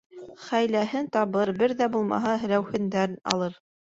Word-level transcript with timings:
—Хәйләһен 0.45 1.11
табыр, 1.17 1.51
бер 1.61 1.75
ҙә 1.83 1.91
булмаһа, 1.97 2.33
һеләүһендән 2.45 3.15
алыр. 3.35 3.61